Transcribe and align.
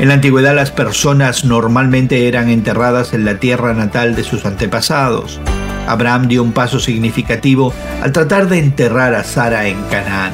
En 0.00 0.08
la 0.08 0.14
antigüedad 0.14 0.54
las 0.54 0.70
personas 0.70 1.44
normalmente 1.44 2.26
eran 2.26 2.48
enterradas 2.48 3.12
en 3.12 3.26
la 3.26 3.38
tierra 3.38 3.74
natal 3.74 4.16
de 4.16 4.24
sus 4.24 4.46
antepasados. 4.46 5.38
Abraham 5.86 6.26
dio 6.26 6.42
un 6.42 6.52
paso 6.52 6.80
significativo 6.80 7.74
al 8.02 8.10
tratar 8.10 8.48
de 8.48 8.60
enterrar 8.60 9.14
a 9.14 9.24
Sara 9.24 9.66
en 9.66 9.78
Canaán. 9.90 10.32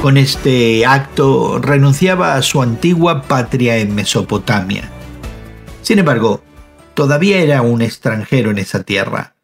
Con 0.00 0.16
este 0.16 0.86
acto 0.86 1.58
renunciaba 1.58 2.36
a 2.36 2.42
su 2.42 2.62
antigua 2.62 3.22
patria 3.22 3.78
en 3.78 3.96
Mesopotamia. 3.96 4.88
Sin 5.82 5.98
embargo, 5.98 6.44
todavía 6.94 7.38
era 7.38 7.62
un 7.62 7.82
extranjero 7.82 8.52
en 8.52 8.58
esa 8.58 8.84
tierra. 8.84 9.34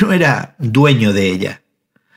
No 0.00 0.12
era 0.12 0.56
dueño 0.58 1.12
de 1.12 1.28
ella. 1.28 1.62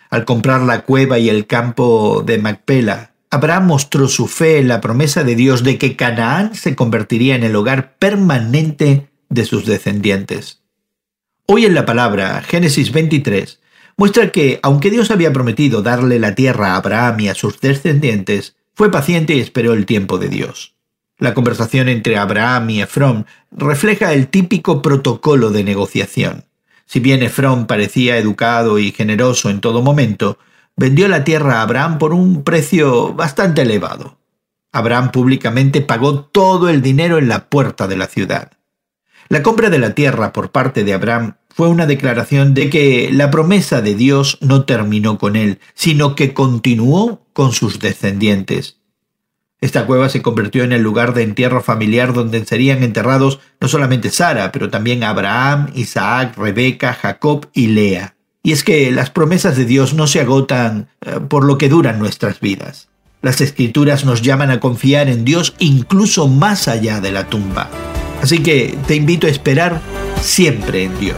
Al 0.09 0.25
comprar 0.25 0.61
la 0.61 0.81
cueva 0.81 1.19
y 1.19 1.29
el 1.29 1.45
campo 1.45 2.23
de 2.25 2.39
Macpela, 2.39 3.11
Abraham 3.29 3.67
mostró 3.67 4.07
su 4.07 4.27
fe 4.27 4.59
en 4.59 4.67
la 4.67 4.81
promesa 4.81 5.23
de 5.23 5.35
Dios 5.35 5.63
de 5.63 5.77
que 5.77 5.95
Canaán 5.95 6.55
se 6.55 6.75
convertiría 6.75 7.35
en 7.35 7.43
el 7.43 7.55
hogar 7.55 7.97
permanente 7.97 9.09
de 9.29 9.45
sus 9.45 9.65
descendientes. 9.65 10.61
Hoy 11.47 11.65
en 11.65 11.75
la 11.75 11.85
palabra, 11.85 12.41
Génesis 12.41 12.91
23, 12.91 13.59
muestra 13.97 14.31
que, 14.31 14.59
aunque 14.63 14.89
Dios 14.89 15.11
había 15.11 15.33
prometido 15.33 15.81
darle 15.81 16.19
la 16.19 16.35
tierra 16.35 16.73
a 16.73 16.77
Abraham 16.77 17.19
y 17.21 17.27
a 17.29 17.35
sus 17.35 17.59
descendientes, 17.59 18.55
fue 18.73 18.91
paciente 18.91 19.35
y 19.35 19.39
esperó 19.39 19.73
el 19.73 19.85
tiempo 19.85 20.17
de 20.17 20.29
Dios. 20.29 20.75
La 21.17 21.33
conversación 21.33 21.87
entre 21.87 22.17
Abraham 22.17 22.69
y 22.71 22.81
Efrón 22.81 23.25
refleja 23.51 24.11
el 24.13 24.27
típico 24.27 24.81
protocolo 24.81 25.49
de 25.51 25.63
negociación. 25.63 26.45
Si 26.85 26.99
bien 26.99 27.23
Efrón 27.23 27.67
parecía 27.67 28.17
educado 28.17 28.79
y 28.79 28.91
generoso 28.91 29.49
en 29.49 29.61
todo 29.61 29.81
momento, 29.81 30.37
vendió 30.75 31.07
la 31.07 31.23
tierra 31.23 31.59
a 31.59 31.61
Abraham 31.61 31.97
por 31.97 32.13
un 32.13 32.43
precio 32.43 33.13
bastante 33.13 33.61
elevado. 33.61 34.17
Abraham 34.71 35.11
públicamente 35.11 35.81
pagó 35.81 36.25
todo 36.25 36.69
el 36.69 36.81
dinero 36.81 37.17
en 37.17 37.29
la 37.29 37.49
puerta 37.49 37.87
de 37.87 37.95
la 37.95 38.07
ciudad. 38.07 38.51
La 39.29 39.41
compra 39.41 39.69
de 39.69 39.79
la 39.79 39.95
tierra 39.95 40.33
por 40.33 40.51
parte 40.51 40.83
de 40.83 40.93
Abraham 40.93 41.35
fue 41.49 41.69
una 41.69 41.85
declaración 41.85 42.53
de 42.53 42.69
que 42.69 43.09
la 43.11 43.31
promesa 43.31 43.81
de 43.81 43.95
Dios 43.95 44.37
no 44.41 44.65
terminó 44.65 45.17
con 45.17 45.37
él, 45.37 45.59
sino 45.73 46.15
que 46.15 46.33
continuó 46.33 47.25
con 47.31 47.53
sus 47.53 47.79
descendientes. 47.79 48.81
Esta 49.61 49.85
cueva 49.85 50.09
se 50.09 50.21
convirtió 50.21 50.63
en 50.63 50.73
el 50.73 50.81
lugar 50.81 51.13
de 51.13 51.23
entierro 51.23 51.63
familiar 51.63 52.13
donde 52.13 52.45
serían 52.45 52.83
enterrados 52.83 53.39
no 53.61 53.69
solamente 53.69 54.09
Sara, 54.09 54.51
pero 54.51 54.69
también 54.69 55.03
Abraham, 55.03 55.71
Isaac, 55.73 56.37
Rebeca, 56.37 56.93
Jacob 56.93 57.49
y 57.53 57.67
Lea. 57.67 58.14
Y 58.45 58.51
es 58.51 58.63
que 58.63 58.91
las 58.91 59.09
promesas 59.09 59.57
de 59.57 59.65
Dios 59.65 59.95
no 59.95 60.05
se 60.05 60.19
agotan 60.19 60.87
eh, 61.01 61.19
por 61.27 61.43
lo 61.45 61.57
que 61.57 61.67
duran 61.67 61.97
nuestras 61.97 62.39
vidas. 62.39 62.89
Las 63.23 63.41
escrituras 63.41 64.05
nos 64.05 64.21
llaman 64.21 64.51
a 64.51 64.59
confiar 64.59 65.09
en 65.09 65.25
Dios 65.25 65.55
incluso 65.57 66.27
más 66.27 66.67
allá 66.67 67.01
de 67.01 67.11
la 67.11 67.27
tumba. 67.27 67.71
Así 68.21 68.43
que 68.43 68.77
te 68.85 68.93
invito 68.93 69.25
a 69.25 69.31
esperar 69.31 69.81
siempre 70.21 70.83
en 70.83 70.99
Dios. 70.99 71.17